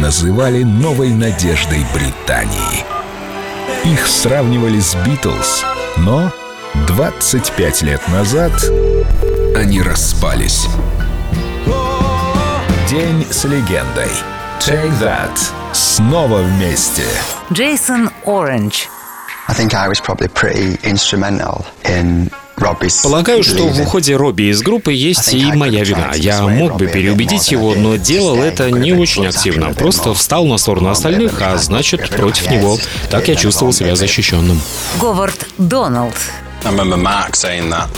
называли 0.00 0.62
новой 0.62 1.10
надеждой 1.10 1.84
Британии. 1.92 2.84
Их 3.84 4.06
сравнивали 4.06 4.80
с 4.80 4.94
Битлз, 5.06 5.64
но 5.96 6.32
25 6.86 7.82
лет 7.82 8.00
назад 8.08 8.52
они 9.56 9.82
распались. 9.82 10.66
День 12.88 13.26
с 13.30 13.44
легендой. 13.44 14.10
Take 14.60 14.98
That. 15.00 15.38
Снова 15.72 16.42
вместе. 16.42 17.04
Джейсон 17.52 18.10
Оранж. 18.24 18.88
I 19.48 19.54
think 19.54 19.74
I 19.74 19.88
was 19.88 20.00
probably 20.00 20.28
pretty 20.28 20.78
instrumental 20.82 21.64
in 21.84 22.30
Полагаю, 23.02 23.42
что 23.42 23.68
в 23.68 23.80
уходе 23.80 24.16
Робби 24.16 24.50
из 24.50 24.62
группы 24.62 24.92
есть 24.92 25.32
и 25.34 25.52
моя 25.52 25.84
вина. 25.84 26.12
Я 26.14 26.42
мог 26.46 26.76
бы 26.76 26.86
переубедить 26.86 27.50
его, 27.50 27.74
но 27.74 27.96
делал 27.96 28.42
это 28.42 28.70
не 28.70 28.92
очень 28.92 29.26
активно. 29.26 29.72
Просто 29.74 30.14
встал 30.14 30.46
на 30.46 30.58
сторону 30.58 30.90
остальных, 30.90 31.40
а 31.40 31.56
значит, 31.58 32.08
против 32.10 32.50
него. 32.50 32.78
Так 33.10 33.28
я 33.28 33.34
чувствовал 33.34 33.72
себя 33.72 33.96
защищенным. 33.96 34.60
Говард 35.00 35.46
Доналд. 35.58 36.14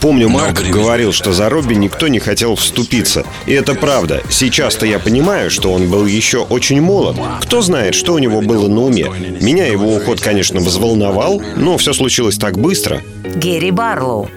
Помню, 0.00 0.28
Марк 0.28 0.62
говорил, 0.62 1.12
что 1.12 1.32
за 1.32 1.48
Робби 1.48 1.74
никто 1.74 2.08
не 2.08 2.20
хотел 2.20 2.54
вступиться. 2.54 3.24
И 3.46 3.52
это 3.52 3.74
правда. 3.74 4.22
Сейчас-то 4.30 4.86
я 4.86 4.98
понимаю, 4.98 5.50
что 5.50 5.72
он 5.72 5.90
был 5.90 6.06
еще 6.06 6.38
очень 6.38 6.80
молод. 6.80 7.16
Кто 7.42 7.62
знает, 7.62 7.94
что 7.94 8.14
у 8.14 8.18
него 8.18 8.40
было 8.40 8.68
на 8.68 8.82
уме. 8.82 9.06
Меня 9.40 9.66
его 9.66 9.94
уход, 9.96 10.20
конечно, 10.20 10.60
взволновал, 10.60 11.42
но 11.56 11.76
все 11.78 11.92
случилось 11.92 12.38
так 12.38 12.56
быстро. 12.56 13.02
Герри 13.34 13.70
Барлоу. 13.70 14.28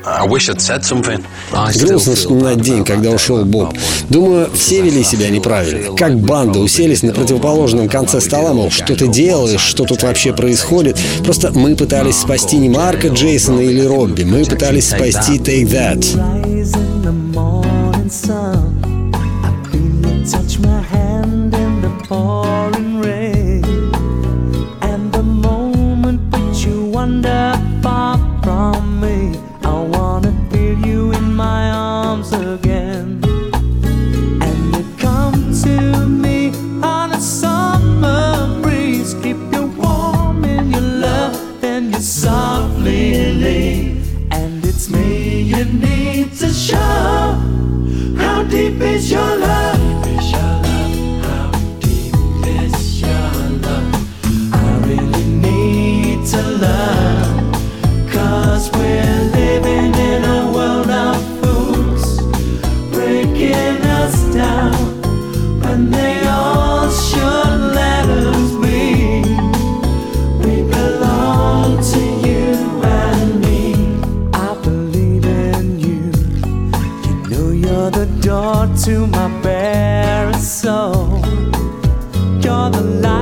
Грустно 1.75 2.15
вспоминать 2.15 2.61
день, 2.61 2.83
когда 2.83 3.11
ушел 3.11 3.43
Боб. 3.45 3.73
Думаю, 4.09 4.49
все 4.53 4.81
вели 4.81 5.03
себя 5.03 5.29
неправильно. 5.29 5.95
Как 5.95 6.17
банда 6.19 6.59
уселись 6.59 7.03
на 7.03 7.13
противоположном 7.13 7.87
конце 7.89 8.21
стола, 8.21 8.53
мол, 8.53 8.71
что 8.71 8.95
ты 8.95 9.07
делаешь, 9.07 9.61
что 9.61 9.85
тут 9.85 10.03
вообще 10.03 10.33
происходит. 10.33 10.99
Просто 11.23 11.51
мы 11.53 11.75
пытались 11.75 12.17
спасти 12.17 12.57
не 12.57 12.69
Марка 12.69 13.09
Джейсона 13.09 13.61
или 13.61 13.81
Робби, 13.81 14.23
мы 14.23 14.43
пытались 14.45 14.89
спасти 14.89 15.37
Take 15.37 15.69
That. 15.69 16.56
To 71.93 71.99
you 71.99 72.81
and 72.83 73.39
me. 73.41 73.73
I 74.33 74.57
believe 74.63 75.25
in 75.25 75.79
you. 75.79 76.11
You 77.05 77.15
know 77.29 77.51
you're 77.51 77.91
the 77.91 78.07
door 78.21 78.67
to 78.83 79.07
my 79.07 79.27
bare 79.41 80.33
soul. 80.33 81.19
You're 82.41 82.69
the 82.71 82.81
light 83.03 83.16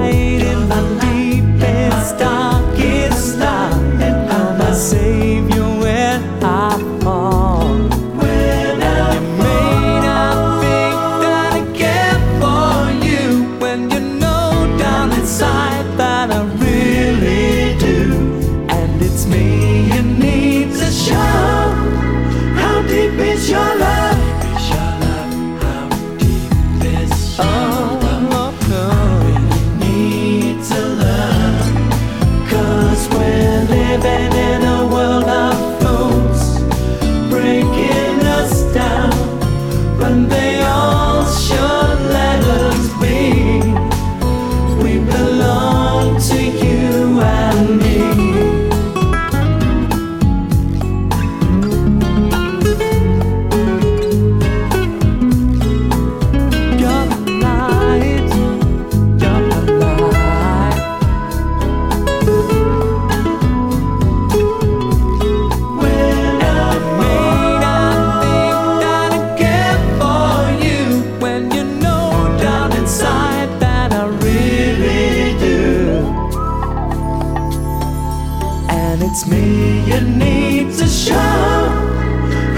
it's 79.16 79.26
me 79.28 79.80
you 79.86 80.02
need 80.02 80.74
to 80.74 80.86
show. 80.88 81.16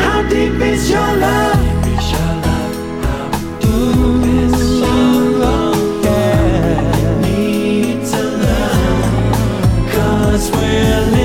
How 0.02 0.28
deep 0.28 0.60
is 0.60 0.90
your 0.90 1.16
love? 1.18 1.68
We're 10.52 11.17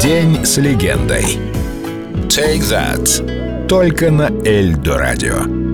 День 0.00 0.44
с 0.44 0.58
легендой. 0.58 1.24
Take 2.28 2.60
That. 2.60 3.66
Только 3.66 4.12
на 4.12 4.30
Эльдо 4.44 4.96
радио. 4.96 5.67